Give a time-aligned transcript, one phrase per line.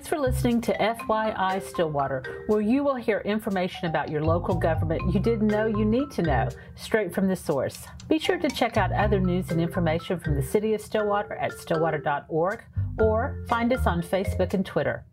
[0.00, 5.12] Thanks for listening to FYI Stillwater, where you will hear information about your local government
[5.12, 7.86] you didn't know you need to know, straight from the source.
[8.08, 11.52] Be sure to check out other news and information from the City of Stillwater at
[11.52, 12.64] stillwater.org
[12.98, 15.04] or find us on Facebook and Twitter.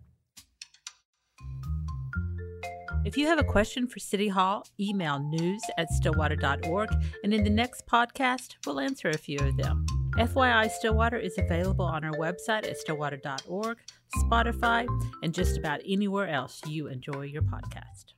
[3.04, 6.90] If you have a question for City Hall, email news at stillwater.org,
[7.26, 9.86] and in the next podcast, we'll answer a few of them.
[10.18, 13.78] FYI Stillwater is available on our website at stillwater.org,
[14.16, 14.88] Spotify,
[15.22, 18.14] and just about anywhere else you enjoy your podcast.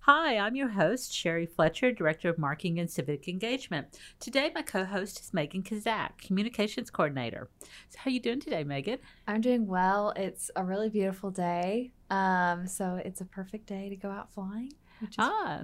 [0.00, 3.98] Hi, I'm your host, Sherry Fletcher, Director of Marketing and Civic Engagement.
[4.18, 7.50] Today, my co-host is Megan Kazak, Communications Coordinator.
[7.90, 8.96] So, how are you doing today, Megan?
[9.28, 10.14] I'm doing well.
[10.16, 14.72] It's a really beautiful day, um, so it's a perfect day to go out flying.
[15.08, 15.62] Is ah,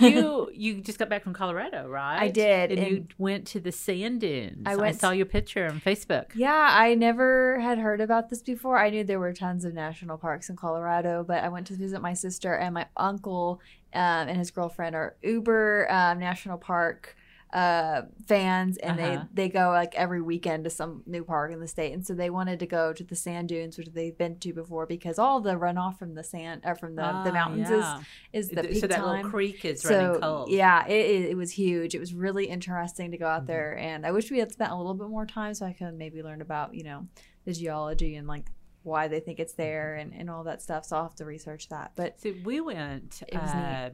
[0.00, 2.20] you you just got back from Colorado, right?
[2.20, 4.62] I did, and, and you went to the sand dunes.
[4.66, 6.26] I, went, I saw your picture on Facebook.
[6.34, 8.78] Yeah, I never had heard about this before.
[8.78, 12.00] I knew there were tons of national parks in Colorado, but I went to visit
[12.00, 13.60] my sister and my uncle
[13.94, 17.16] um, and his girlfriend are Uber um, National Park
[17.54, 19.24] uh, fans, and uh-huh.
[19.32, 22.12] they they go like every weekend to some new park in the state, and so
[22.12, 25.40] they wanted to go to the sand dunes, which they've been to before, because all
[25.40, 28.00] the runoff from the sand or from the, the ah, mountains yeah.
[28.32, 29.06] is is the peak so that time.
[29.06, 30.50] little creek is so, running cold.
[30.50, 31.94] Yeah, it, it was huge.
[31.94, 33.46] It was really interesting to go out mm-hmm.
[33.46, 35.94] there, and I wish we had spent a little bit more time so I could
[35.94, 37.06] maybe learn about you know
[37.44, 38.46] the geology and like
[38.84, 40.84] why they think it's there and, and all that stuff.
[40.84, 41.92] So I'll have to research that.
[41.96, 43.92] But so we went um,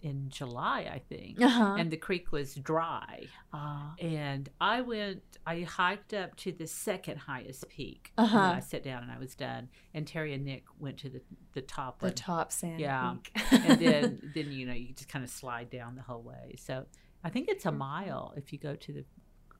[0.00, 1.76] in July, I think, uh-huh.
[1.78, 3.26] and the creek was dry.
[3.52, 8.12] Uh, and I went, I hiked up to the second highest peak.
[8.16, 8.54] Uh-huh.
[8.56, 9.68] I sat down and I was done.
[9.92, 11.20] And Terry and Nick went to the,
[11.52, 12.00] the top.
[12.00, 12.14] The one.
[12.14, 13.16] top sand yeah.
[13.52, 16.56] and then, then, you know, you just kind of slide down the whole way.
[16.58, 16.86] So
[17.22, 17.78] I think it's a mm-hmm.
[17.78, 19.04] mile if you go to the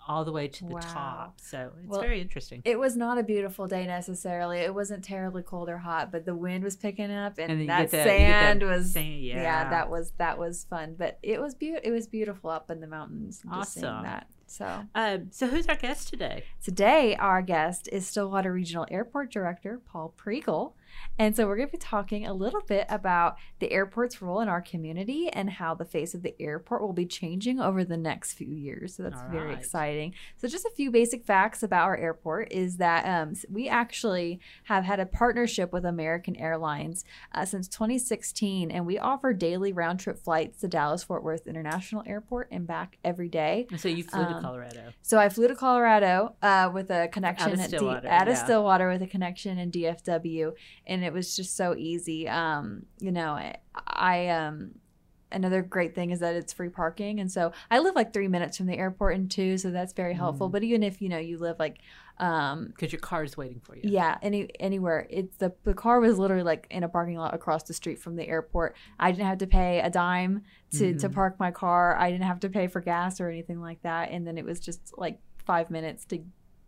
[0.07, 0.81] all the way to the wow.
[0.81, 1.41] top.
[1.41, 2.63] So it's well, very interesting.
[2.65, 4.59] It was not a beautiful day necessarily.
[4.59, 7.91] It wasn't terribly cold or hot, but the wind was picking up and, and that
[7.91, 9.43] sand that was sand, yeah.
[9.43, 9.71] yeah.
[9.71, 10.95] that was that was fun.
[10.99, 11.89] But it was beautiful.
[11.89, 13.43] It was beautiful up in the mountains.
[13.51, 14.03] Awesome.
[14.03, 14.27] that.
[14.47, 16.43] So, um, so who's our guest today?
[16.61, 20.73] Today, our guest is Stillwater Regional Airport Director Paul Priegel.
[21.19, 24.49] And so we're going to be talking a little bit about the airport's role in
[24.49, 28.35] our community and how the face of the airport will be changing over the next
[28.35, 28.95] few years.
[28.95, 30.15] So that's very exciting.
[30.37, 34.85] So just a few basic facts about our airport is that um, we actually have
[34.85, 40.19] had a partnership with American Airlines uh, since 2016, and we offer daily round trip
[40.19, 43.67] flights to Dallas Fort Worth International Airport and back every day.
[43.71, 44.93] And so you flew um, to Colorado.
[45.03, 48.45] So I flew to Colorado uh, with a connection out of Stillwater, at, D- yeah.
[48.45, 50.53] Stillwater with a connection in DFW
[50.87, 52.29] and it was just so easy.
[52.29, 54.73] Um, you know, I, I um
[55.33, 57.21] another great thing is that it's free parking.
[57.21, 60.15] And so i live like three minutes from the airport and two so that's very
[60.15, 60.49] helpful.
[60.49, 60.53] Mm.
[60.53, 61.79] but even if you know you live like
[62.19, 63.83] um because your car is waiting for you.
[63.85, 65.07] Yeah any anywhere.
[65.09, 68.17] It's the the car was literally like in a parking lot across the street from
[68.17, 68.77] the airport.
[68.99, 70.43] I didn't have to pay a dime
[70.73, 70.99] to mm-hmm.
[70.99, 71.97] to park my car.
[71.97, 74.11] I didn't have to pay for gas or anything like that.
[74.11, 76.19] And then it was just like five minutes to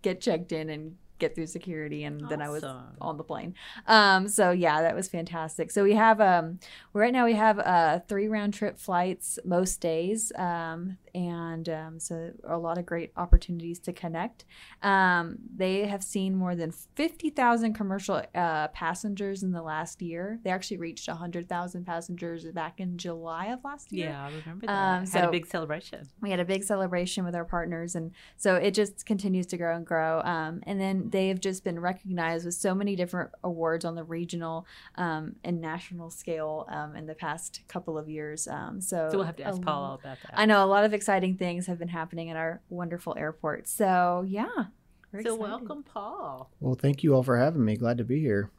[0.02, 2.28] get checked in and get through security and awesome.
[2.28, 2.64] then I was
[3.00, 3.54] on the plane.
[3.86, 5.70] Um, so yeah, that was fantastic.
[5.70, 6.58] So we have um,
[6.92, 10.32] right now we have uh, three round trip flights most days.
[10.36, 14.44] Um, and um, so a lot of great opportunities to connect.
[14.82, 20.38] Um, they have seen more than 50,000 commercial uh, passengers in the last year.
[20.42, 24.10] They actually reached 100,000 passengers back in July of last year.
[24.10, 24.98] Yeah, I remember that.
[24.98, 26.08] Um, so had a big celebration.
[26.20, 29.76] We had a big celebration with our partners, and so it just continues to grow
[29.76, 30.22] and grow.
[30.22, 34.66] Um, and then they've just been recognized with so many different awards on the regional
[34.96, 38.44] um, and national scale um, in the past couple of years.
[38.44, 40.34] so, so we'll have to ask Paul all about that.
[40.34, 43.66] I know a lot of exciting things have been happening at our wonderful airport.
[43.66, 44.46] So, yeah.
[44.54, 45.40] so, excited.
[45.40, 46.48] welcome, Paul.
[46.60, 47.76] Well, thank you all for having me.
[47.76, 48.52] Glad to be here.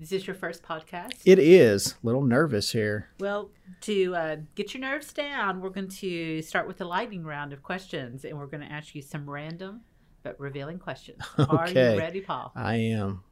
[0.00, 1.14] Is this your first podcast?
[1.24, 1.96] It is.
[2.00, 3.08] A little nervous here.
[3.18, 3.50] Well,
[3.80, 7.64] to uh, get your nerves down, we're going to start with a lightning round of
[7.64, 9.80] questions, and we're going to ask you some random
[10.22, 11.20] but revealing questions.
[11.36, 11.56] Okay.
[11.56, 12.52] Are you ready, Paul?
[12.54, 13.24] I am.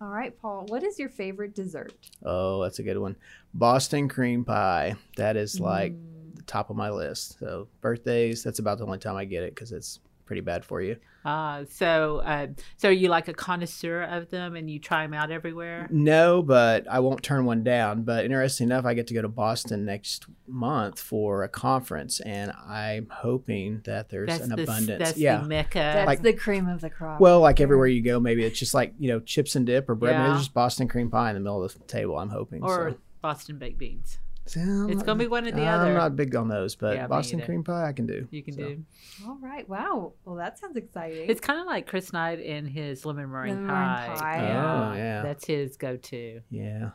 [0.00, 0.64] All right, Paul.
[0.68, 1.92] What is your favorite dessert?
[2.24, 3.16] Oh, that's a good one.
[3.52, 4.94] Boston cream pie.
[5.16, 6.19] That is like mm
[6.50, 7.38] top of my list.
[7.38, 10.80] So birthdays, that's about the only time I get it because it's pretty bad for
[10.80, 10.96] you.
[11.24, 15.12] Uh, so, uh, so are you like a connoisseur of them and you try them
[15.12, 15.86] out everywhere?
[15.90, 18.02] No, but I won't turn one down.
[18.02, 22.52] But interesting enough, I get to go to Boston next month for a conference, and
[22.66, 24.98] I'm hoping that there's that's an the, abundance.
[24.98, 25.78] That's yeah, the mecca.
[25.78, 27.20] That's like, the cream of the crop.
[27.20, 29.94] Well, like everywhere you go, maybe it's just like you know chips and dip or
[29.94, 30.14] bread.
[30.14, 30.18] Yeah.
[30.18, 32.18] Maybe there's just Boston cream pie in the middle of the table.
[32.18, 32.62] I'm hoping.
[32.62, 32.96] Or so.
[33.20, 34.18] Boston baked beans.
[34.50, 35.86] So It's gonna be one or the other.
[35.90, 38.26] I'm not big on those, but Yeah, Boston cream pie I can do.
[38.32, 38.84] You can So, do.
[39.26, 39.68] All right.
[39.68, 40.14] Wow.
[40.24, 41.30] Well, that sounds exciting.
[41.30, 44.16] It's kind of like Chris Knight and his lemon meringue Lemon meringue pie.
[44.18, 44.48] pie.
[44.50, 45.22] Oh, yeah.
[45.22, 46.40] that's his go-to.
[46.50, 46.90] Yeah.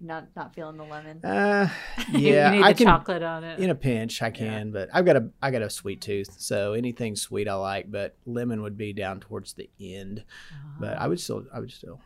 [0.00, 1.24] not not feeling the lemon.
[1.24, 1.68] Uh,
[2.12, 2.86] yeah, you need I the can.
[2.86, 3.58] chocolate on it.
[3.58, 6.74] In a pinch, I can, but I've got a I got a sweet tooth, so
[6.74, 10.24] anything sweet I like, but lemon would be down towards the end.
[10.78, 12.00] But I would still, I would still,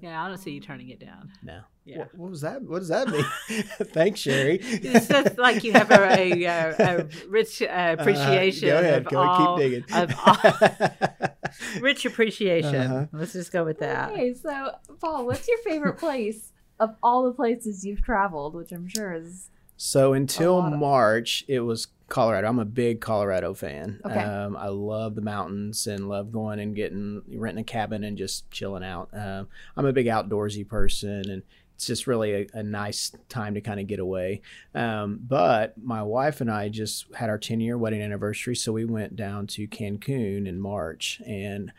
[0.00, 1.30] yeah, I don't see you turning it down.
[1.42, 1.60] no.
[1.84, 1.98] Yeah.
[2.00, 2.60] What, what was that?
[2.62, 3.24] What does that mean?
[3.94, 4.58] Thanks, Sherry.
[4.60, 9.06] It's just like you have a, a, a, a rich uh, appreciation Uh, go ahead,
[9.06, 9.94] of go all, keep digging.
[9.94, 12.74] of all, rich appreciation.
[12.74, 13.06] Uh-huh.
[13.12, 14.10] Let's just go with that.
[14.12, 18.54] Okay, so Paul, what's your favorite place of all the places you've traveled?
[18.54, 19.48] Which I'm sure is
[19.78, 22.48] So until lot of- March, it was Colorado.
[22.48, 24.00] I'm a big Colorado fan.
[24.04, 24.18] Okay.
[24.18, 28.50] Um, I love the mountains and love going and getting renting a cabin and just
[28.50, 29.10] chilling out.
[29.12, 31.42] Um, I'm a big outdoorsy person and
[31.78, 34.42] it's just really a, a nice time to kind of get away.
[34.74, 38.84] Um, but my wife and I just had our 10 year wedding anniversary, so we
[38.84, 41.70] went down to Cancun in March, and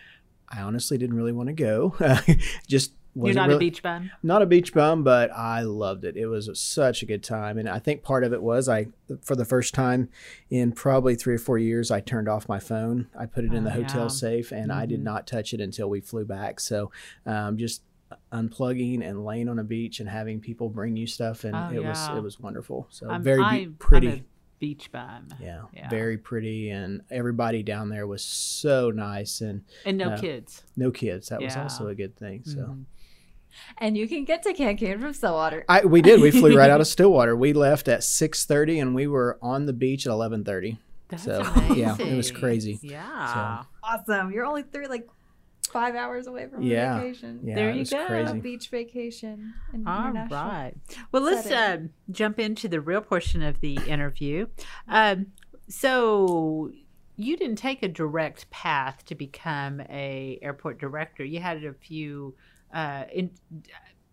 [0.48, 1.96] I honestly didn't really want to go.
[2.68, 4.12] just You're wasn't really, a beach bum.
[4.24, 6.16] not a beach bum, but I loved it.
[6.16, 8.88] It was such a good time, and I think part of it was I,
[9.22, 10.10] for the first time
[10.50, 13.08] in probably three or four years, I turned off my phone.
[13.18, 14.08] I put it in the Oh, hotel yeah.
[14.10, 15.04] safe, and I did Mhm.
[15.04, 16.60] not touch it until we flew back.
[16.60, 16.92] So,
[17.26, 17.82] um, just
[18.32, 21.84] unplugging and laying on a beach and having people bring you stuff, and Oh, it
[21.84, 22.88] was it was wonderful.
[22.92, 24.08] So I'm, very I'm, pretty.
[24.10, 24.26] I'm
[24.60, 25.30] beach bum.
[25.40, 25.90] yeah, Yeah.
[25.90, 30.64] very pretty, and everybody down there was so nice, and And no Uh, kids.
[30.76, 31.30] no kids.
[31.30, 32.44] That was also a good thing.
[32.46, 32.60] So.
[32.60, 32.86] Mhm.
[33.78, 35.66] And you can get to Cancun from Stillwater.
[35.70, 36.22] I, we did.
[36.22, 37.36] We flew right out of Stillwater.
[37.36, 40.78] We left at six thirty, and we were on the beach at eleven thirty.
[41.10, 41.78] That's So, amazing.
[41.78, 42.80] yeah, it was crazy.
[42.84, 43.64] Yeah.
[43.84, 44.32] awesome.
[44.32, 45.08] You're only three like
[45.72, 47.00] five hours away from Yeah.
[47.00, 47.42] vacation.
[47.44, 48.04] Yeah, There it you was go.
[48.04, 48.40] A crazy.
[48.40, 49.54] beach vacation.
[49.74, 50.74] in All international- right.
[51.12, 51.86] Well, let's setting.
[51.86, 54.48] um, jump into the real portion of the interview.
[54.88, 55.28] Um,
[55.68, 56.72] so
[57.16, 61.24] you didn't take a direct path to become a airport director.
[61.24, 62.36] You had a few.
[62.74, 63.32] Uh, in,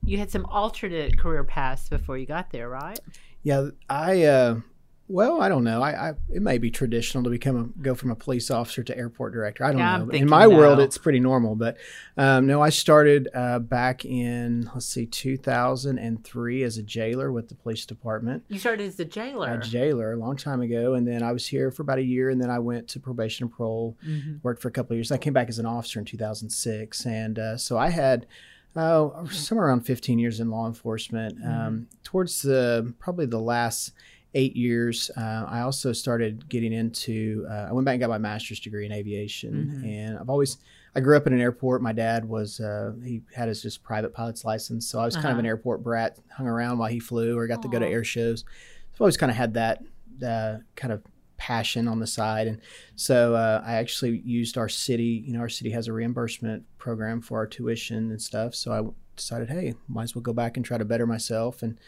[0.05, 2.99] you had some alternate career paths before you got there, right?
[3.43, 4.25] Yeah, I.
[4.25, 4.61] Uh,
[5.09, 5.83] well, I don't know.
[5.83, 8.97] I, I it may be traditional to become a go from a police officer to
[8.99, 9.65] airport director.
[9.65, 10.09] I don't Yeah, know.
[10.11, 11.55] In my world, it's pretty normal.
[11.55, 11.77] But
[12.17, 16.83] um, no, I started uh, back in let's see, two thousand and three as a
[16.83, 18.45] jailer with the police department.
[18.49, 19.55] You started as a jailer.
[19.55, 22.31] A jailer a long time ago, and then I was here for about a year,
[22.31, 23.97] and then I went to probation and parole.
[24.07, 24.43] Mhm.
[24.43, 25.13] worked for a couple of years.
[25.13, 28.27] I came back as an officer in 2006, and uh, so I had
[28.75, 31.39] uh, somewhere around 15 years in law enforcement.
[31.45, 33.93] Um, towards the probably the last
[34.37, 37.47] eight years, uh, I also started getting into.
[37.51, 39.89] Uh, I went back and got my master's degree in aviation, Mhm.
[39.89, 40.59] and I've always.
[40.95, 41.83] I grew up in an airport.
[41.83, 45.27] My dad was uh, he had his just private pilot's license, so I was kind
[45.27, 45.41] of Uh-huh.
[45.41, 46.19] an airport brat.
[46.31, 48.41] Hung around while he flew, or got to go to air shows.
[48.41, 49.83] So I've always kind of had that
[50.25, 51.03] uh, kind of
[51.37, 52.61] passion on the side, and
[52.95, 55.23] so uh, I actually used our city.
[55.27, 58.55] You know, our city has a reimbursement program for our tuition and stuff.
[58.55, 58.81] So I
[59.17, 61.79] decided, hey, might as well go back and try to better myself, and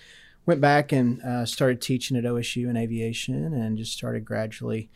[0.49, 4.89] went back and uh, started teaching at OSU in aviation, and just started gradually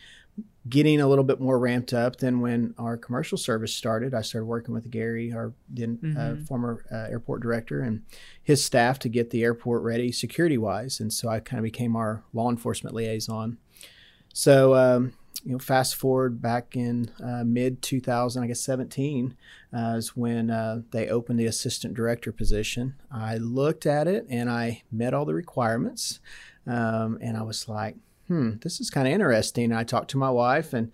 [0.67, 2.17] getting a little bit more ramped up.
[2.17, 6.47] Then when our commercial service started, I started working with Gary, our then uh, Mhm.
[6.47, 8.01] former uh, airport director, and
[8.43, 11.01] his staff to get the airport ready security wise.
[11.01, 13.59] And so I kind of became our law enforcement liaison.
[14.33, 15.13] So, um,
[15.45, 19.37] you know, fast forward back in uh, mid 2000, I guess 17,
[19.77, 22.95] uh, is when uh, they opened the assistant director position.
[23.11, 26.21] I looked at it and I met all the requirements.
[26.67, 27.97] Um, and I was like,
[28.29, 29.73] hmm, this is kind of interesting.
[29.73, 30.93] I talked to my wife, and,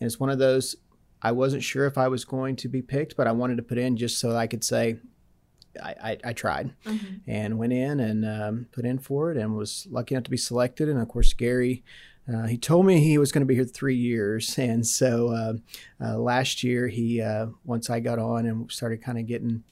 [0.00, 0.74] and it's one of those,
[1.20, 3.76] I wasn't sure if I was going to be picked, but I wanted to put
[3.76, 4.96] in just so I could say,
[5.82, 7.20] I, I, I tried Mhm.
[7.26, 10.36] and went in and um, put in for it and was lucky enough to be
[10.36, 10.88] selected.
[10.88, 11.82] And of course, Gary,
[12.32, 14.58] uh, he told me he was going to be here three years.
[14.62, 15.54] And so uh,
[16.04, 19.64] uh, last year, he uh, once I got on and started kind of getting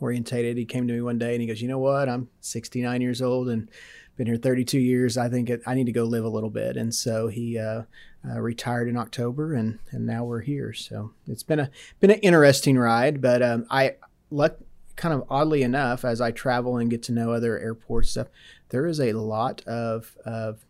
[0.00, 2.08] orientated, he came to me one day and he goes, "You know what?
[2.08, 3.70] I'm 69 years old and
[4.16, 5.18] been here 32 years.
[5.18, 7.82] I think it, I need to go live a little bit." And so he uh,
[8.28, 10.72] uh, retired in October, and and now we're here.
[10.72, 13.96] So it's been a been an interesting ride, but um, I
[14.30, 14.56] luck
[14.96, 18.28] kind of oddly enough, as I travel and get to know other airports stuff,
[18.70, 20.64] there is a lot of of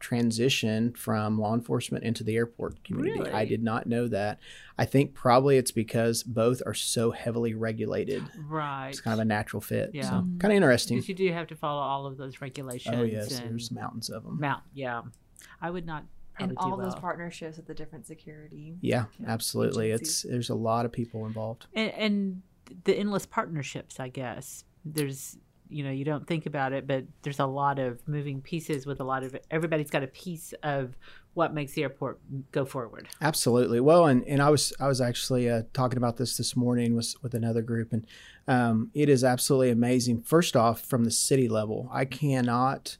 [0.00, 3.20] transition from law enforcement into the airport community.
[3.20, 3.32] Really?
[3.32, 4.40] I did not know that.
[4.78, 8.24] I think probably it's because both are so heavily regulated.
[8.48, 8.88] Right.
[8.88, 9.90] It's kind of a natural fit.
[9.92, 10.02] Yeah.
[10.08, 10.96] So kind of interesting.
[10.96, 12.96] Because you do have to follow all of those regulations.
[12.98, 14.40] Oh yes, and there's mountains of them.
[14.40, 14.62] Mount.
[14.74, 15.02] Yeah.
[15.60, 16.04] I would not
[16.38, 17.02] And all do those well.
[17.02, 18.78] partnerships with the different security.
[18.80, 19.92] Yeah, absolutely.
[19.92, 20.24] agencies.
[20.24, 21.66] It's there's a lot of people involved.
[21.74, 22.42] and, and
[22.84, 24.64] the endless partnerships, I guess.
[24.84, 25.36] There's
[25.70, 29.00] you know you don't think about it, but there's a lot of moving pieces with
[29.00, 30.96] a lot of everybody's got a piece of
[31.34, 33.08] what makes the airport go forward.
[33.20, 33.80] Absolutely.
[33.80, 37.14] Well, and, and I was I was actually uh, talking about this this morning with
[37.22, 38.06] with another group, and
[38.48, 40.22] um, it is absolutely amazing.
[40.22, 42.96] First off, from the city level, I cannot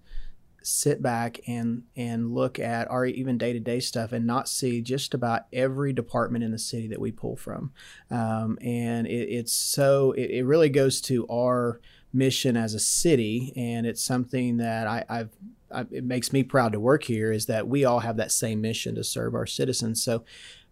[0.62, 4.82] sit back and and look at our even day to day stuff and not see
[4.82, 7.72] just about every department in the city that we pull from,
[8.10, 11.80] um, and it, it's so it, it really goes to our
[12.12, 15.30] mission as a city, and it's something that I, I've
[15.72, 18.60] I, it makes me proud to work here is that we all have that same
[18.60, 20.02] mission to serve our citizens.
[20.02, 20.24] So,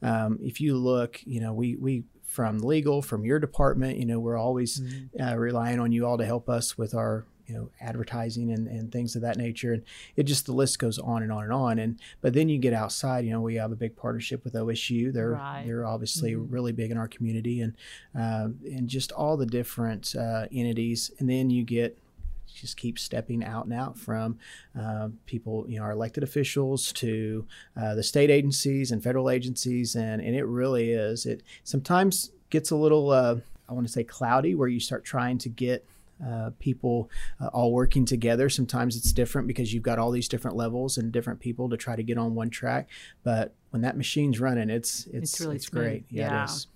[0.02, 4.21] um, if you look, you know, we we from legal, from your department, you know,
[4.21, 5.23] we're always mm-hmm.
[5.23, 8.93] uh, relying on you all to help us with our you know advertising and, and
[8.93, 9.83] things of that nature and
[10.17, 12.73] it just the list goes on and on and on and but then you get
[12.73, 15.64] outside you know we have a big partnership with osu they're right.
[15.67, 16.52] they're obviously mm-hmm.
[16.52, 17.75] really big in our community and
[18.17, 21.99] uh, and just all the different uh, entities and then you get
[22.55, 24.38] just keep stepping out and out from
[24.78, 29.95] uh, people, you know, our elected officials to uh, the state agencies and federal agencies,
[29.95, 31.26] and and it really is.
[31.26, 33.37] It sometimes gets a little, uh,
[33.69, 35.87] I want to say, cloudy, where you start trying to get
[36.25, 37.11] uh, people
[37.41, 38.49] uh, all working together.
[38.49, 41.97] Sometimes it's different because you've got all these different levels and different people to try
[41.97, 42.89] to get on one track.
[43.23, 46.05] But when that machine's running, it's it's it's, really it's great.
[46.11, 46.43] Yeah, yeah.
[46.43, 46.67] It is.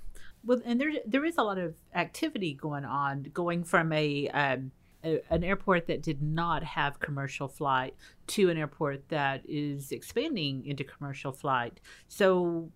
[0.45, 4.73] Well, and there there is a lot of activity going on, going from a, um,
[5.05, 7.95] a an airport that did not have commercial flight
[8.29, 11.81] to an airport that is expanding into commercial flight.
[12.09, 12.71] So,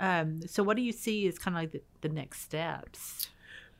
[0.00, 3.28] um, so what do you see as kind of like the, the next steps?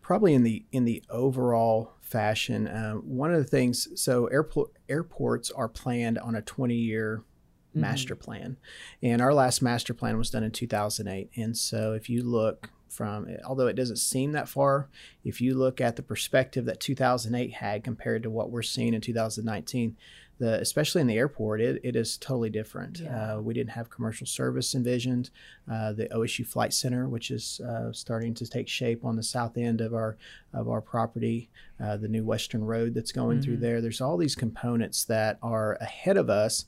[0.02, 2.68] Probably in the in the overall fashion.
[2.68, 7.22] Um, one of the things, so airport airports are planned on a 20 year
[7.70, 7.80] mm-hmm.
[7.80, 8.58] master plan,
[9.02, 11.30] and our last master plan was done in 2008.
[11.36, 14.88] And so if you look from, although it doesn't seem that far,
[15.24, 19.00] if you look at the perspective that 2008 had compared to what we're seeing in
[19.00, 19.96] 2019,
[20.38, 23.00] the especially in the airport, it, it is totally different.
[23.00, 23.36] Yeah.
[23.36, 25.30] Uh, we didn't have commercial service envisioned.
[25.70, 29.56] Uh, the OSU Flight Center, which is uh, starting to take shape on the south
[29.56, 30.16] end of our
[30.52, 31.50] of our property,
[31.82, 33.44] uh, the new Western Road that's going mm-hmm.
[33.44, 33.80] through there.
[33.80, 36.66] There's all these components that are ahead of us.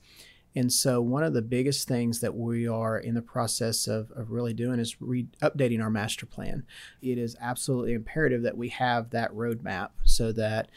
[0.57, 4.31] And so, one of the biggest things that we are in the process of, of
[4.31, 6.65] really doing is re- updating our master plan.
[7.03, 10.71] It is absolutely imperative that we have that roadmap so that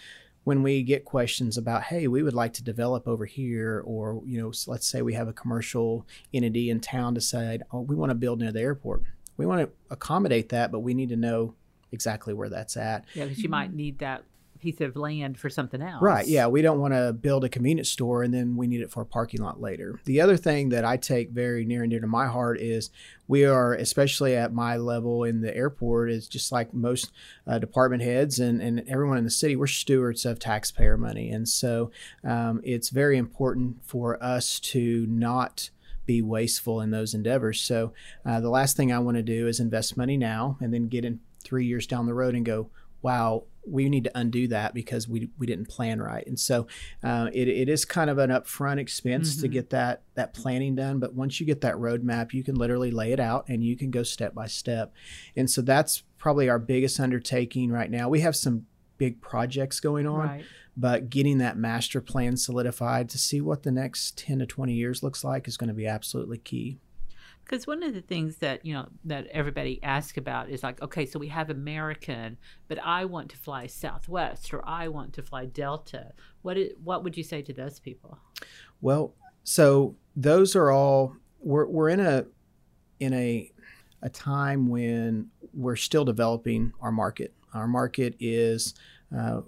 [0.48, 4.40] when we get questions about, hey, we would like to develop over here, or you
[4.40, 8.16] know, let's say we have a commercial entity in town decide, oh, we want to
[8.16, 9.04] build near the airport.
[9.36, 11.54] We want to accommodate that, but we need to know
[11.92, 13.04] exactly where that's at.
[13.14, 14.24] Yeah, because you might need that
[14.58, 16.02] piece of land for something else.
[16.02, 16.28] Right.
[16.28, 16.48] Yeah.
[16.48, 19.06] We don't want to build a convenience store and then we need it for a
[19.06, 20.00] parking lot later.
[20.06, 22.90] The other thing that I take very near and dear to my heart is
[23.28, 27.12] we are, especially at my level in the airport, is just like most
[27.46, 31.30] uh, department heads and, and everyone in the city, we're stewards of taxpayer money.
[31.30, 31.92] And so
[32.24, 35.70] um, it's very important for us to not
[36.06, 37.62] be wasteful in those endeavors.
[37.62, 37.94] So
[38.26, 41.06] uh, the last thing I want to do is invest money now and then get
[41.06, 42.70] in three years down the road and go,
[43.02, 46.26] wow, we need to undo that because we, we didn't plan right.
[46.26, 46.68] And so
[47.04, 49.42] uh, it, it is kind of an upfront expense mm-hmm.
[49.42, 51.00] to get that that planning done.
[51.00, 53.92] But once you get that roadmap, you can literally lay it out and you can
[53.92, 54.94] go step by step.
[55.36, 58.10] And so that's probably our biggest undertaking right now.
[58.10, 58.66] We have some
[58.98, 60.28] big projects going on.
[60.28, 60.46] Right.
[60.76, 65.02] But getting that master plan solidified to see what the next 10 to 20 years
[65.02, 66.78] looks like is going to be absolutely key
[67.48, 71.06] because one of the things that you know that everybody asks about is like okay
[71.06, 72.38] so we have american
[72.68, 76.12] but i want to fly southwest or i want to fly delta.
[76.42, 78.18] What is, what would you say to those people?
[78.82, 82.26] Well so those are all we're, we're in a
[83.00, 83.52] in a
[84.02, 87.34] a time when we're still developing our market.
[87.54, 88.76] Our market is
[89.16, 89.42] uh,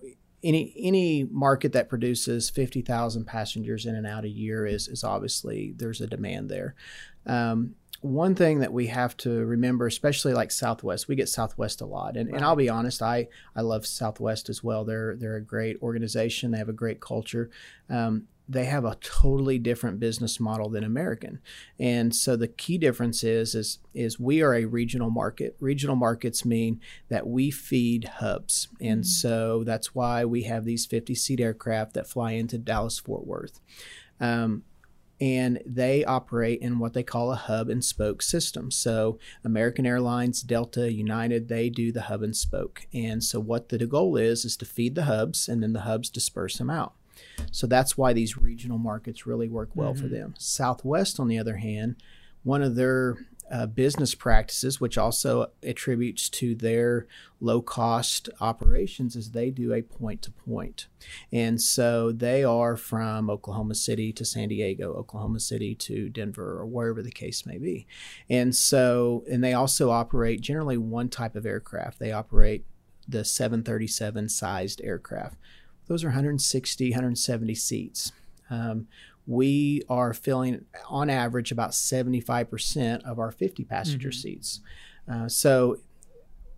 [0.43, 5.73] any any market that produces 50,000 passengers in and out a year is is obviously
[5.75, 6.75] there's a demand there.
[7.25, 11.85] Um, one thing that we have to remember, especially like Southwest, we get Southwest a
[11.85, 12.35] lot, and, right.
[12.35, 14.85] and I'll be honest, I I love Southwest as well.
[14.85, 16.51] They're they're a great organization.
[16.51, 17.49] They have a great culture.
[17.89, 21.39] Um, they have a totally different business model than American,
[21.77, 25.57] and so the key difference is is is we are a regional market.
[25.59, 26.79] Regional markets mean
[27.09, 29.03] that we feed hubs, and mm-hmm.
[29.03, 33.59] so that's why we have these 50 seat aircraft that fly into Dallas Fort Worth.
[34.21, 34.63] Um,
[35.21, 38.71] and they operate in what they call a hub and spoke system.
[38.71, 42.87] So, American Airlines, Delta, United, they do the hub and spoke.
[42.93, 46.09] And so, what the goal is, is to feed the hubs and then the hubs
[46.09, 46.93] disperse them out.
[47.51, 50.01] So, that's why these regional markets really work well mm-hmm.
[50.01, 50.35] for them.
[50.37, 51.97] Southwest, on the other hand,
[52.43, 53.17] one of their
[53.51, 57.07] uh, business practices, which also attributes to their
[57.39, 60.87] low cost operations, is they do a point to point.
[61.31, 66.65] And so they are from Oklahoma City to San Diego, Oklahoma City to Denver, or
[66.65, 67.87] wherever the case may be.
[68.29, 71.99] And so, and they also operate generally one type of aircraft.
[71.99, 72.65] They operate
[73.07, 75.37] the 737 sized aircraft.
[75.87, 78.11] Those are 160, 170 seats.
[78.51, 78.87] Um,
[79.29, 84.19] we are filling on average about 75% of our 50 passenger mm-hmm.
[84.19, 84.61] seats.
[85.07, 85.77] Uh, so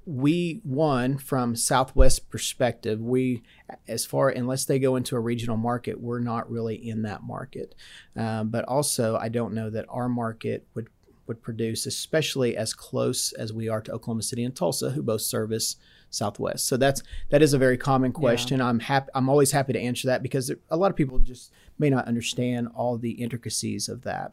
[0.06, 3.44] we one from southwest perspective we
[3.88, 7.76] as far unless they go into a regional market we're not really in that market
[8.16, 10.90] um, but also i don't know that our market would
[11.28, 15.22] would produce especially as close as we are to oklahoma city and tulsa who both
[15.22, 15.76] service
[16.10, 18.66] southwest so that's that is a very common question yeah.
[18.66, 21.52] i'm happy i'm always happy to answer that because a lot of people just
[21.82, 24.32] may not understand all the intricacies of that.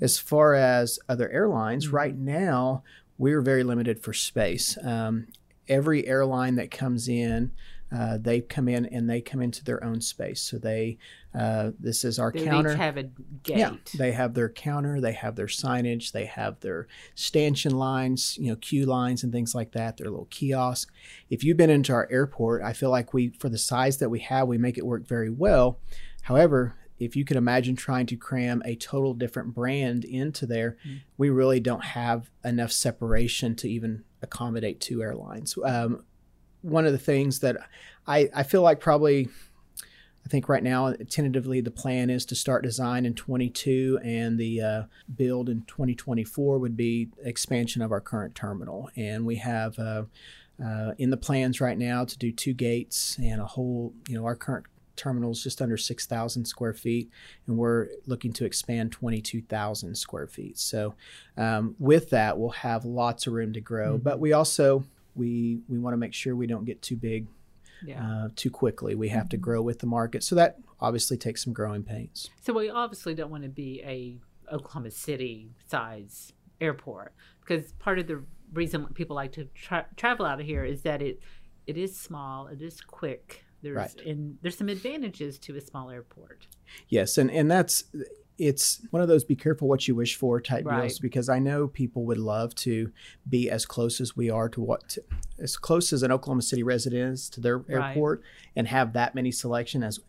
[0.00, 1.96] As far as other airlines, mm-hmm.
[1.96, 2.84] right now
[3.18, 4.78] we're very limited for space.
[4.84, 5.28] Um,
[5.66, 7.52] every airline that comes in,
[7.90, 10.40] uh, they come in and they come into their own space.
[10.40, 10.98] So they,
[11.34, 12.70] uh, this is our they counter.
[12.70, 13.02] They have a
[13.42, 13.58] gate.
[13.58, 18.48] Yeah, they have their counter, they have their signage, they have their stanchion lines, you
[18.48, 19.96] know, queue lines and things like that.
[19.96, 20.92] Their little kiosk.
[21.30, 24.20] If you've been into our airport, I feel like we, for the size that we
[24.20, 25.78] have, we make it work very well.
[26.22, 30.98] However, if you could imagine trying to cram a total different brand into there, mm-hmm.
[31.16, 35.58] we really don't have enough separation to even accommodate two airlines.
[35.64, 36.04] Um,
[36.60, 37.56] one of the things that
[38.06, 39.28] I, I feel like probably,
[40.24, 44.60] I think right now, tentatively, the plan is to start design in 22 and the
[44.60, 44.82] uh,
[45.16, 48.88] build in 2024 would be expansion of our current terminal.
[48.96, 50.04] And we have uh,
[50.64, 54.24] uh, in the plans right now to do two gates and a whole, you know,
[54.24, 57.10] our current terminal is just under 6,000 square feet,
[57.46, 60.58] and we're looking to expand 22,000 square feet.
[60.58, 60.94] So,
[61.36, 63.94] um, with that, we'll have lots of room to grow.
[63.94, 64.04] Mm-hmm.
[64.04, 67.26] But we also we we want to make sure we don't get too big
[67.84, 68.04] yeah.
[68.04, 68.94] uh, too quickly.
[68.94, 69.28] We have mm-hmm.
[69.28, 72.30] to grow with the market, so that obviously takes some growing pains.
[72.42, 74.18] So we obviously don't want to be a
[74.52, 78.22] Oklahoma City size airport because part of the
[78.52, 81.20] reason people like to tra- travel out of here is that it
[81.66, 84.06] it is small, it is quick, there's right.
[84.06, 86.46] and there's some advantages to a small airport.
[86.88, 87.84] Yes, and and that's
[88.38, 90.82] it's one of those be careful what you wish for type right.
[90.82, 92.90] deals because I know people would love to
[93.28, 95.02] be as close as we are to what to,
[95.38, 98.28] as close as an Oklahoma City resident is to their airport right.
[98.56, 100.00] and have that many selection as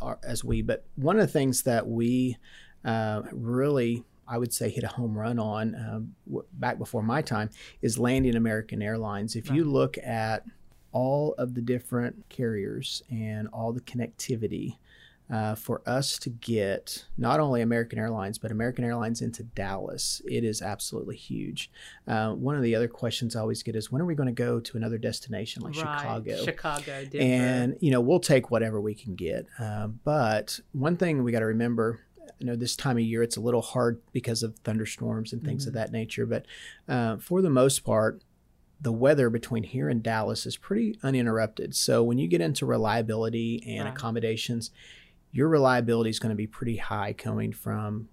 [0.00, 0.62] uh, as we.
[0.62, 2.36] But one of the things that we
[2.84, 7.22] uh, really I would say hit a home run on um, w- back before my
[7.22, 7.50] time
[7.82, 9.36] is landing American Airlines.
[9.36, 9.56] If right.
[9.56, 10.44] you look at
[10.92, 14.76] all of the different carriers and all the connectivity
[15.30, 20.20] uh, for us to get not only American Airlines, but American Airlines into Dallas.
[20.26, 21.70] It is absolutely huge.
[22.06, 24.32] Uh, one of the other questions I always get is when are we going to
[24.32, 26.00] go to another destination like right.
[26.00, 26.44] Chicago?
[26.44, 27.18] Chicago, Denver.
[27.20, 29.46] And, you know, we'll take whatever we can get.
[29.58, 32.00] Uh, but one thing we got to remember
[32.38, 35.62] you know this time of year it's a little hard because of thunderstorms and things
[35.62, 35.70] mm-hmm.
[35.70, 36.46] of that nature but
[36.88, 38.22] uh, for the most part
[38.82, 41.74] the weather between here and Dallas is pretty uninterrupted.
[41.74, 43.94] So when you get into reliability and right.
[43.94, 44.70] accommodations,
[45.32, 48.08] your reliability is going to be pretty high coming from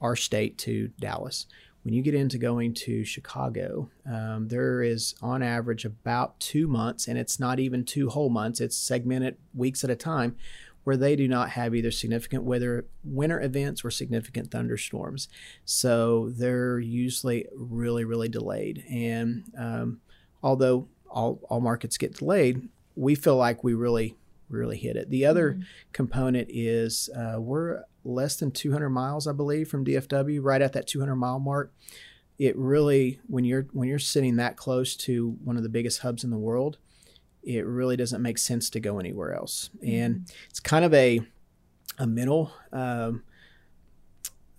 [0.00, 1.46] our state to Dallas.
[1.82, 7.06] When you get into going to Chicago, um, there is on average about two months,
[7.06, 10.36] and it's not even two whole months, it's segmented weeks at a time,
[10.84, 15.28] where they do not have either significant weather winter events or significant thunderstorms.
[15.66, 18.84] So they're usually really, really delayed.
[18.90, 20.00] And um,
[20.42, 24.16] although all, all markets get delayed, we feel like we really,
[24.48, 25.10] really hit it.
[25.10, 25.62] The other mm-hmm.
[25.92, 30.86] component is uh, we're less than 200 miles, I believe, from DFW, right at that
[30.86, 31.72] 200 mile mark.
[32.38, 36.24] It really, when you're when you're sitting that close to one of the biggest hubs
[36.24, 36.78] in the world,
[37.42, 39.70] it really doesn't make sense to go anywhere else.
[39.76, 39.94] Mm-hmm.
[39.94, 41.20] And it's kind of a
[41.98, 43.22] a mental um,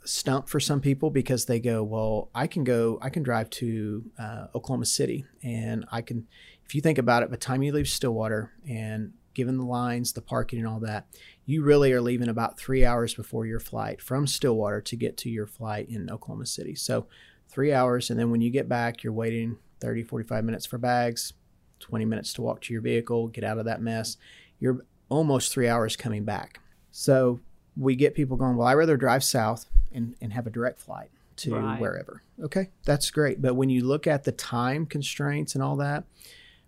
[0.05, 4.05] stump for some people because they go, well, I can go, I can drive to
[4.17, 6.27] uh, Oklahoma City, and I can.
[6.65, 10.13] If you think about it, by the time you leave Stillwater and given the lines,
[10.13, 11.07] the parking, and all that,
[11.45, 15.29] you really are leaving about three hours before your flight from Stillwater to get to
[15.29, 16.73] your flight in Oklahoma City.
[16.73, 17.05] So
[17.47, 21.33] three hours, and then when you get back, you're waiting 30, 45 minutes for bags,
[21.79, 24.17] 20 minutes to walk to your vehicle, get out of that mess.
[24.59, 26.59] You're almost three hours coming back.
[26.91, 27.39] So
[27.77, 31.11] we get people going, well, I'd rather drive south and, and have a direct flight
[31.37, 31.79] to right.
[31.79, 32.21] wherever.
[32.41, 33.41] Okay, that's great.
[33.41, 36.05] But when you look at the time constraints and all that,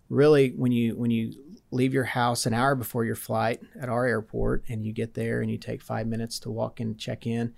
[0.09, 1.33] really when you when you
[1.71, 5.41] leave your house an hour before your flight at our airport and you get there
[5.41, 7.53] and you take five minutes to walk and check in,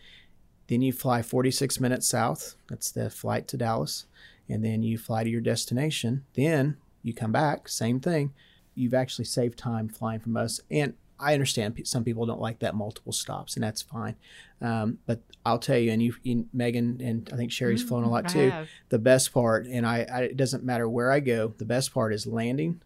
[0.68, 2.56] Then you fly 46 minutes south.
[2.70, 4.06] That's the flight to Dallas.
[4.48, 6.26] And then you fly to your destination.
[6.34, 8.34] Then you come back, same thing.
[8.76, 10.60] You've actually saved time flying from us.
[10.72, 14.16] And I understand some people don't like that multiple stops, and that's fine.
[14.62, 18.10] Um, but I'll tell you, and you, you, Megan, and I think Sherry's flown a
[18.10, 18.50] lot I too.
[18.52, 18.70] have.
[18.88, 22.14] The best part, and I, I, it doesn't matter where I go, the best part
[22.14, 22.82] is landing,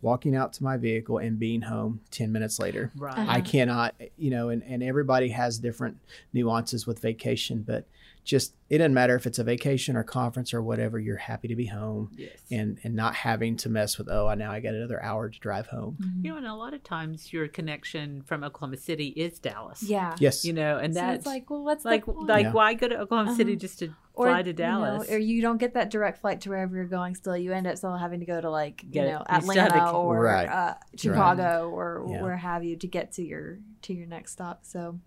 [0.00, 2.92] walking out to my vehicle, and being home 10 minutes later.
[2.96, 3.18] Right.
[3.18, 3.30] Uh-huh.
[3.30, 5.98] I cannot, you know, and, and everybody has different
[6.32, 7.84] nuances with vacation, but
[8.28, 11.56] just it doesn't matter if it's a vacation or conference or whatever, you're happy to
[11.56, 12.30] be home Yes.
[12.50, 15.40] and, and not having to mess with, oh, i now I got another hour to
[15.40, 15.96] drive home.
[16.20, 19.82] you know, and a lot of times your connection from Oklahoma City is Dallas.
[19.82, 20.14] Yeah.
[20.18, 20.44] Yes.
[20.44, 22.52] You know, and so that's like, well, what's like the like Yeah.
[22.52, 23.58] why go to Oklahoma City Uh-huh.
[23.60, 25.10] just to or, fly to you know, Dallas?
[25.10, 27.14] or you don't get that direct flight to wherever you're going.
[27.14, 29.12] Still, you end up still having to go to like you Get it.
[29.12, 30.48] know You still have to Atlanta ca- or Right.
[30.48, 32.22] uh, Chicago or Yeah.
[32.22, 34.66] where have you to get to your to your next stop.
[34.66, 34.98] So,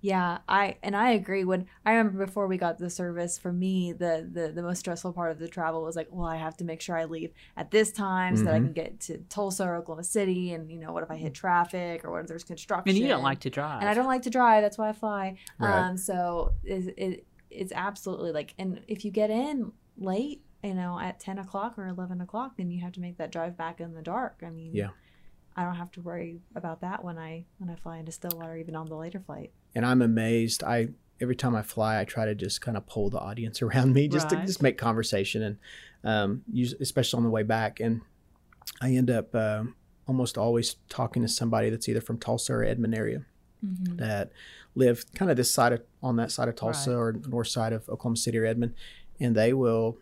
[0.00, 1.44] yeah, I and I agree.
[1.44, 5.12] When I remember before we got the service, for me, the the the most stressful
[5.12, 7.70] part of the travel was like, well, I have to make sure I leave at
[7.70, 10.92] this time so that I can get to Tulsa or Oklahoma City, and you know,
[10.92, 12.88] what if I hit traffic or what if there's construction?
[12.90, 13.80] and you don't like to drive.
[13.80, 14.62] and I don't like to drive.
[14.62, 15.36] That's why I fly.
[15.58, 15.78] Right.
[15.88, 20.98] Um, so it, it it's absolutely like, and if you get in late, you know,
[21.00, 23.94] at ten o'clock or eleven o'clock, then you have to make that drive back in
[23.94, 24.42] the dark.
[24.46, 24.90] I mean, Yeah.
[25.56, 28.76] I don't have to worry about that when I when I fly into Stillwater, even
[28.76, 29.50] on the later flight.
[29.78, 30.64] And I'm amazed.
[30.64, 30.88] I
[31.20, 34.08] every time I fly, I try to just kind of pull the audience around me
[34.08, 35.56] just to just make conversation and
[36.04, 37.78] um, use, especially on the way back.
[37.80, 38.00] And
[38.82, 39.74] I end up um
[40.06, 43.24] almost always talking to somebody that's either from Tulsa or Edmond area
[43.96, 44.30] that
[44.74, 46.96] live kind of this side of on that side of Tulsa Right.
[46.96, 48.74] or north side of Oklahoma City or Edmond,
[49.20, 49.98] and they will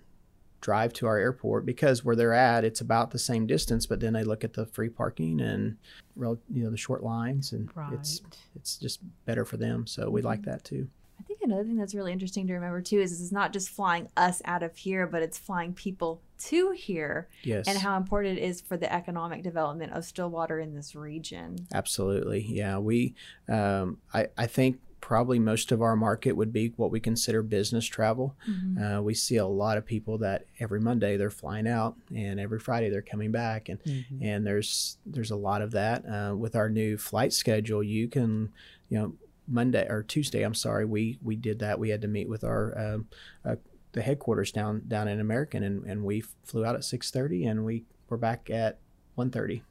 [0.66, 4.12] drive to our airport because where they're at it's about the same distance but then
[4.12, 5.76] they look at the free parking and
[6.18, 7.92] you know the short lines and right.
[7.92, 8.20] it's
[8.56, 9.86] it's just better for them.
[9.86, 10.88] So we like that too.
[11.20, 14.08] I think another thing that's really interesting to remember too is it's not just flying
[14.16, 17.66] us out of here, but it's flying people to here, Yes.
[17.68, 21.56] and how important it is for the economic development of Stillwater in this region.
[21.72, 22.44] Absolutely.
[22.46, 22.78] Yeah.
[22.78, 23.14] We,
[23.48, 27.84] um, I, I think probably most of our market would be what we consider business
[27.86, 28.34] travel.
[28.82, 32.58] Uh, we see a lot of people that every Monday they're flying out and every
[32.58, 33.68] Friday they're coming back.
[33.68, 34.18] And, Mhm.
[34.22, 36.04] and there's, there's a lot of that.
[36.08, 38.52] Uh, with our new flight schedule, you can,
[38.88, 39.14] you know,
[39.46, 41.78] Monday or Tuesday, I'm sorry, we, we did that.
[41.78, 43.06] We had to meet with our, um,
[43.44, 43.56] uh,
[43.92, 47.84] the headquarters down, down in American and, and we flew out at 630 and we
[48.08, 48.78] were back at
[49.14, 49.62] 130.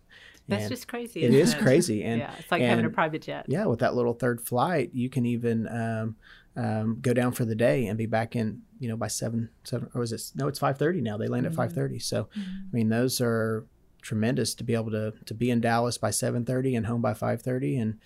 [0.47, 1.23] That's And- just crazy.
[1.23, 3.45] it is crazy, and- yeah, it's like having a private jet.
[3.47, 6.15] yeah, with that little third flight, you can even um,
[6.55, 9.89] um, go down for the day and be back in, you know, by seven, seven,
[9.95, 10.21] or was it?
[10.35, 11.17] No, it's five thirty now.
[11.17, 11.49] They land Mhm.
[11.49, 11.99] at five thirty.
[11.99, 12.39] So, I
[12.71, 13.65] mean, those are
[14.01, 17.13] tremendous to be able to to be in Dallas by seven thirty and home by
[17.15, 17.97] five thirty, and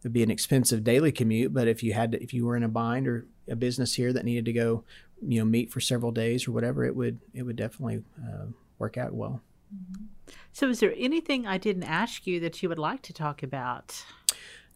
[0.00, 1.52] it'd be an expensive daily commute.
[1.54, 4.12] But if you had to, if you were in a bind or a business here
[4.12, 4.84] that needed to go,
[5.26, 8.46] you know, meet for several days or whatever, it would it would definitely uh,
[8.78, 9.40] work out well.
[10.52, 14.04] So, is there anything I didn't ask you that you would like to talk about?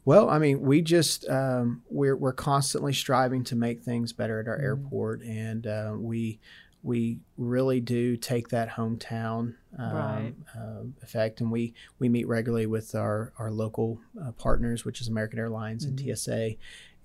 [0.05, 4.49] Well, I mean, we just um, we're we're constantly striving to make things better at
[4.49, 4.63] our Mhm.
[4.63, 6.41] airport, and uh, we
[6.83, 10.35] we really do take that hometown um, Right.
[10.55, 15.09] uh, effect, and we we meet regularly with our our local uh, partners, which is
[15.09, 16.15] American Airlines and Mhm.
[16.15, 16.57] TSA,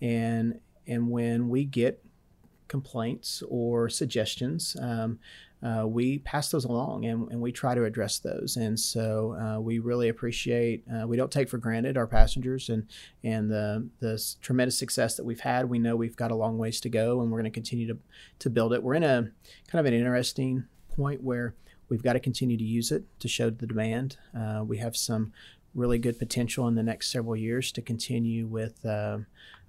[0.01, 2.03] and and when we get
[2.67, 4.75] complaints or suggestions.
[4.79, 5.19] Um,
[5.61, 8.55] uh, we pass those along and, and we try to address those.
[8.55, 12.87] And so uh, we really appreciate, uh, we don't take for granted our passengers and,
[13.23, 15.69] and the, the tremendous success that we've had.
[15.69, 17.97] We know we've got a long ways to go and we're going to continue to,
[18.39, 18.83] to build it.
[18.83, 19.31] We're in a
[19.67, 21.55] kind of an interesting point where
[21.89, 24.17] we've got to continue to use it to show the demand.
[24.37, 25.33] Uh, we have some
[25.75, 29.27] really good potential in the next several years to continue with um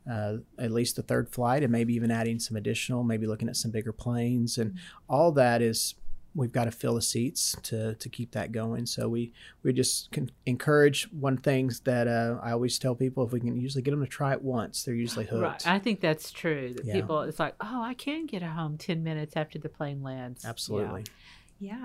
[0.08, 3.56] uh, at least the third flight and maybe even adding some additional, maybe looking at
[3.56, 4.58] some bigger planes.
[4.58, 4.76] And
[5.08, 5.94] all that is,
[6.34, 8.86] we've got to fill the seats to, to keep that going.
[8.86, 9.32] So we,
[9.64, 13.56] we just can encourage one things that uh, I always tell people if we can
[13.56, 15.42] usually get them to try it once, they're usually hooked.
[15.42, 15.66] Right.
[15.66, 16.72] I think that's true.
[16.74, 16.94] That Yeah.
[16.94, 20.44] people, it's like, oh, I can get home 10 minutes after the plane lands.
[20.44, 21.00] Absolutely.
[21.00, 21.12] Yeah.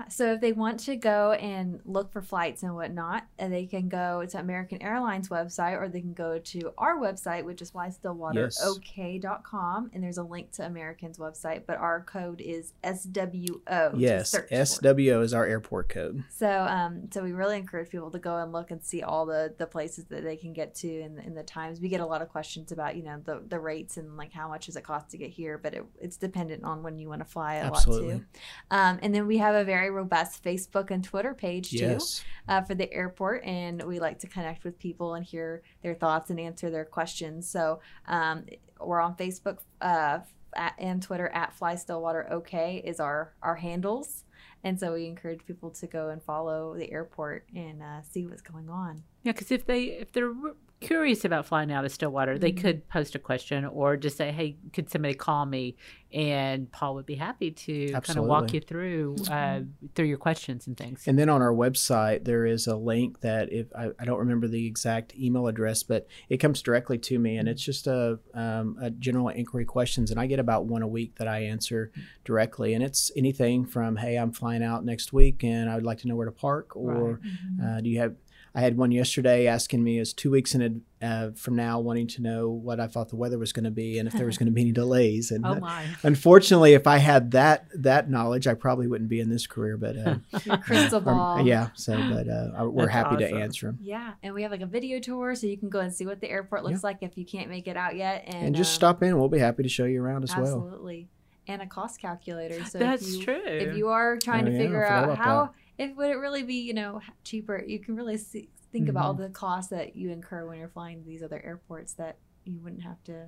[0.08, 4.24] So if they want to go and look for flights and whatnot, they can go
[4.26, 9.90] to American Airlines website or they can go to our website, which is flystillwaterok.com.
[9.92, 13.92] And there's a link to American's website, but our code is SWO.
[13.96, 14.34] Yes.
[14.34, 16.24] SWO is our airport code.
[16.30, 19.54] So, um, so we really encourage people to go and look and see all the
[19.58, 21.80] the places that they can get to and in the times.
[21.80, 24.48] We get a lot of questions about you know the the rates and like how
[24.48, 27.20] much does it cost to get here, but it, it's dependent on when you want
[27.20, 28.18] to fly a lot Absolutely.
[28.18, 28.24] too.
[28.70, 32.24] Um, and then we have a very robust Facebook and Twitter page too Yes.
[32.48, 36.30] uh, for the airport, and we like to connect with people and hear their thoughts
[36.30, 37.48] and answer their questions.
[37.50, 38.46] So um,
[38.80, 40.20] we're on Facebook uh,
[40.54, 44.24] at, and Twitter at Fly Stillwater OK is our our handles,
[44.64, 48.42] and so we encourage people to go and follow the airport and uh, see what's
[48.42, 49.02] going on.
[49.22, 52.60] Yeah, because if they if they're r- curious about flying out of Stillwater, they Mhm.
[52.60, 55.76] could post a question or just say, "Hey, could somebody call me?"
[56.12, 59.62] And Paul would be happy to kind of walk you through uh,
[59.94, 61.02] through your questions and things.
[61.06, 64.46] And then on our website, there is a link that if I, I don't remember
[64.48, 68.76] the exact email address, but it comes directly to me, and it's just a, um,
[68.80, 71.90] a general inquiry questions, and I get about one a week that I answer
[72.24, 75.98] directly, and it's anything from Hey, I'm flying out next week, and I would like
[75.98, 77.20] to know where to park, or
[77.62, 78.14] uh, do you have
[78.56, 82.06] I had one yesterday asking me is two weeks in ad- uh, from now wanting
[82.06, 84.38] to know what I thought the weather was going to be and if there was
[84.38, 85.30] going to be any delays.
[85.30, 85.86] And oh uh, my!
[86.02, 89.76] unfortunately, if I had that that knowledge, I probably wouldn't be in this career.
[89.76, 90.16] But uh,
[90.46, 91.46] Your crystal um, ball.
[91.46, 93.36] yeah, so but uh, we're That's happy awesome.
[93.36, 93.78] to answer them.
[93.82, 96.22] Yeah, and we have like a video tour, so you can go and see what
[96.22, 98.24] the airport looks like if you can't make it out yet.
[98.26, 99.18] And, And just um, stop in.
[99.18, 100.44] We'll be happy to show you around as well.
[100.46, 101.08] Absolutely,
[101.46, 102.64] and a cost calculator.
[102.64, 103.42] So That's if you, true.
[103.44, 106.14] If you are trying Oh, to yeah, figure forgot out about how, if would it
[106.16, 109.22] really be, you know, cheaper, you can really see, think about all Mm-hmm.
[109.24, 112.82] the costs that you incur when you're flying to these other airports that you wouldn't
[112.82, 113.26] have to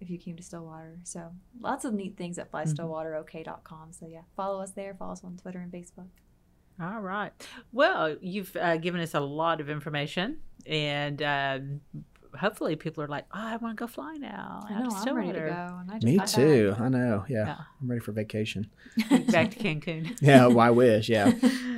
[0.00, 0.98] if you came to Stillwater.
[1.04, 2.72] So lots of neat things at Mm-hmm.
[2.74, 3.92] flystillwaterok.com.
[3.92, 4.94] So yeah, follow us there.
[4.94, 6.06] Follow us on Twitter and Facebook.
[6.80, 7.32] All right.
[7.72, 11.80] Well, you've uh, given us a lot of information, and um,
[12.38, 15.32] hopefully, people are like, "Oh, I want to go fly now." I know, I'm ready
[15.32, 15.76] to Stillwater." go.
[15.80, 16.34] And I just Me got back.
[16.36, 16.74] too.
[16.78, 17.24] I know.
[17.28, 17.56] Yeah, Yeah.
[17.82, 18.70] I'm ready for vacation.
[19.10, 20.16] Back to Cancun.
[20.22, 21.08] Yeah, well, I wish.
[21.08, 21.32] Yeah.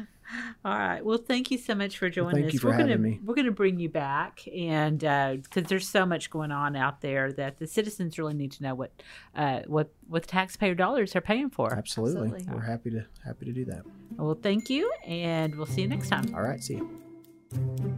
[0.64, 1.04] All right.
[1.04, 2.52] Well, thank you so much for joining thank us.
[2.54, 3.20] you for we're gonna having me.
[3.24, 7.58] we're gonna bring you back, and because there's so much going on out there that
[7.58, 8.92] the citizens really need to know what
[9.34, 11.72] uh, what what taxpayer dollars are paying for.
[11.72, 12.28] Absolutely.
[12.28, 12.54] Absolutely.
[12.54, 13.82] We're happy to happy to do that.
[14.16, 16.34] Well, thank you, and we'll see you next time.
[16.34, 16.62] All right.
[16.62, 17.89] See you.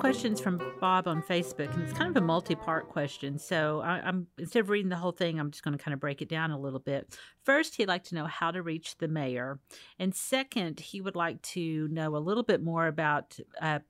[0.00, 3.38] Question's from Bob on Facebook, and it's kind of a multi-part question.
[3.38, 6.00] So I, I'm instead of reading the whole thing, I'm just going to kind of
[6.00, 7.18] break it down a little bit.
[7.44, 9.60] First, he'd like to know how to reach the mayor,
[9.98, 13.80] and second, he would like to know a little bit more about uh,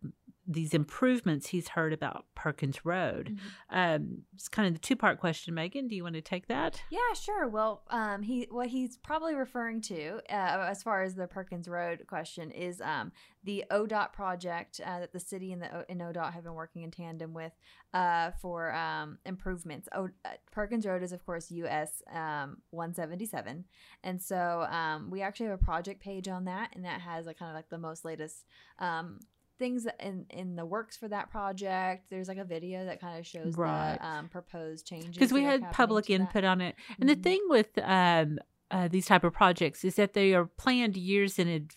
[0.50, 3.38] these improvements he's heard about Perkins Road.
[3.70, 5.54] Um, it's kind of the two-part question.
[5.54, 6.82] Megan, do you want to take that?
[6.90, 7.46] Yeah, sure.
[7.46, 12.04] Well, um, he what he's probably referring to, uh, as far as the Perkins Road
[12.08, 13.12] question, is um,
[13.44, 16.82] the ODOT project uh, that the city and the O- and ODOT have been working
[16.82, 17.52] in tandem with
[17.94, 19.88] uh, for um, improvements.
[19.94, 23.64] O- uh, Perkins Road is, of course, US um, 177,
[24.02, 27.38] and so um, we actually have a project page on that, and that has like
[27.38, 28.46] kind of like the most latest.
[29.60, 33.24] Things in in the works for that project there's like a video that kind of
[33.26, 33.96] shows Right.
[34.00, 36.20] the um, proposed changes because we had public to that.
[36.20, 37.22] input on it and the Mhm.
[37.22, 38.38] thing with um,
[38.72, 41.74] uh, these type of projects is that they are planned years in ad-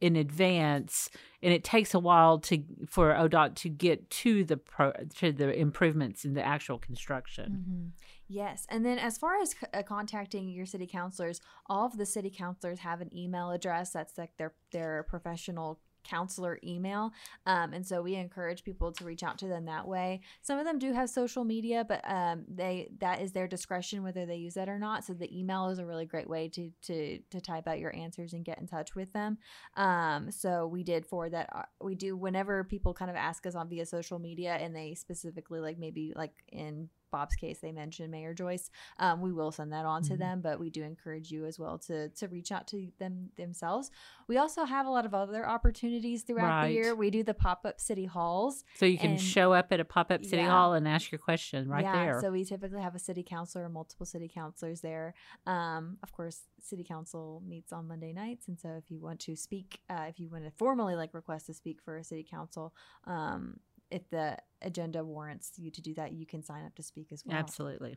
[0.00, 1.08] in advance
[1.42, 5.50] and it takes a while to for odot to get to the pro to the
[5.58, 7.90] improvements in the actual construction Mhm.
[8.26, 8.66] Yes.
[8.70, 12.30] And then as far as c- uh, contacting your city councilors, all of the city
[12.30, 17.12] councilors have an email address that's like their their professional counselor email
[17.46, 20.20] um, and so we encourage people to reach out to them that way.
[20.42, 24.26] Some of them do have social media but um, they that is their discretion whether
[24.26, 25.04] they use that or not.
[25.04, 28.32] So the email is a really great way to to to type out your answers
[28.32, 29.38] and get in touch with them.
[29.76, 33.54] Um, so we did for that uh, we do whenever people kind of ask us
[33.54, 38.10] on via social media and they specifically like maybe like in Bob's case, they mentioned
[38.10, 38.70] Mayor Joyce.
[38.98, 40.18] Um, we will send that on to Mhm.
[40.18, 43.90] them, but we do encourage you as well to to reach out to them themselves.
[44.26, 46.68] We also have a lot of other opportunities throughout Right.
[46.68, 46.94] the year.
[46.96, 48.64] We do the pop up city halls.
[48.74, 50.50] so you can And- show up at a pop-up city Yeah.
[50.50, 53.64] hall and ask your question right yeah, there So we typically have a city councilor
[53.66, 55.14] or multiple city councilors there.
[55.46, 59.36] Um, of course, city council meets on Monday nights, and so if you want to
[59.36, 62.74] speak, uh, if you want to formally like request to speak for a city council,
[63.04, 63.60] um,
[63.94, 67.22] if the agenda warrants you to do that, you can sign up to speak as
[67.24, 67.36] well.
[67.36, 67.96] Absolutely.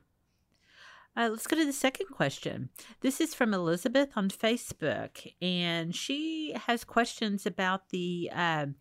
[1.15, 2.69] Uh, let's go to the second question.
[3.01, 8.29] This is from Elizabeth on Facebook, and she has questions about the.
[8.31, 8.75] um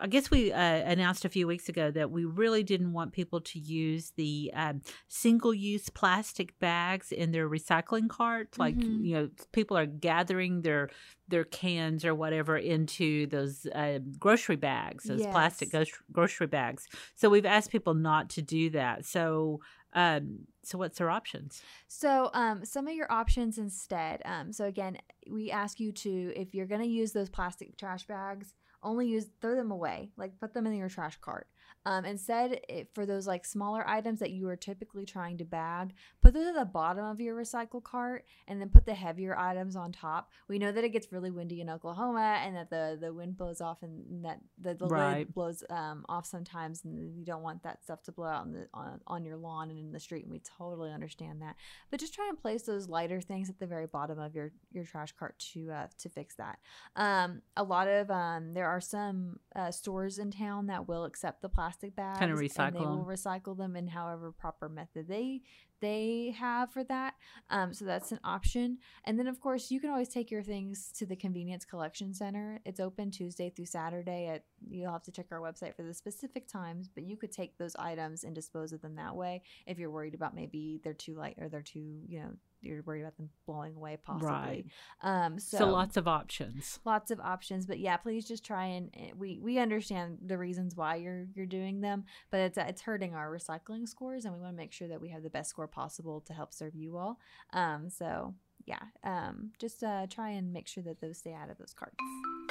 [0.00, 3.40] I guess we uh, announced a few weeks ago that we really didn't want people
[3.42, 8.58] to use the um, single-use plastic bags in their recycling cart.
[8.58, 9.04] Like Mhm.
[9.04, 10.90] you know, people are gathering their
[11.28, 15.88] their cans or whatever into those uh, grocery bags, those plastic Yes.
[15.90, 16.88] gro- grocery bags.
[17.14, 19.04] So we've asked people not to do that.
[19.06, 19.60] So
[19.92, 21.62] um, so what's their options?
[21.88, 24.22] So, um, some of your options instead.
[24.24, 28.06] Um, so again, we ask you to, if you're going to use those plastic trash
[28.06, 31.46] bags, only use throw them away, like put them in your trash cart.
[31.86, 35.94] Um, instead, it, for those like smaller items that you are typically trying to bag,
[36.22, 39.76] put those at the bottom of your recycle cart, and then put the heavier items
[39.76, 40.30] on top.
[40.48, 43.60] We know that it gets really windy in Oklahoma, and that the the wind blows
[43.62, 45.18] off, and that the, the Right.
[45.18, 48.52] lid blows um, off sometimes, and you don't want that stuff to blow out on,
[48.52, 50.24] the, on on your lawn and in the street.
[50.24, 51.56] And we totally understand that.
[51.90, 54.84] But just try and place those lighter things at the very bottom of your your
[54.84, 56.58] trash cart to uh, to fix that.
[56.94, 61.40] Um, a lot of um, there are some uh, stores in town that will accept
[61.40, 63.06] the plastic bags Kinda and recycle they will them.
[63.06, 65.42] recycle them in however proper method they
[65.80, 67.14] they have for that.
[67.50, 68.78] Um, so that's an option.
[69.04, 72.60] And then of course you can always take your things to the convenience collection center.
[72.64, 74.26] It's open Tuesday through Saturday.
[74.28, 77.56] At you'll have to check our website for the specific times, but you could take
[77.58, 81.14] those items and dispose of them that way if you're worried about maybe they're too
[81.14, 82.30] light or they're too you know
[82.62, 84.28] you're worried about them blowing away possibly.
[84.28, 84.64] Right.
[85.02, 86.78] Um, so, So, lots of options.
[86.84, 90.76] lots of options but yeah please just try and eh, we we understand the reasons
[90.76, 94.52] why you're you're doing them but it's it's hurting our recycling scores and we want
[94.52, 97.18] to make sure that we have the best score possible to help serve you all
[97.52, 98.34] um so
[98.66, 101.96] yeah um just uh try and make sure that those stay out of those carts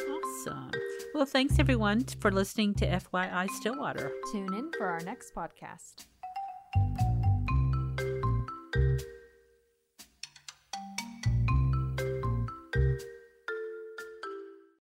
[0.09, 0.71] Awesome.
[1.13, 4.11] Well, thanks everyone for listening to FYI Stillwater.
[4.31, 6.05] tune in for our next podcast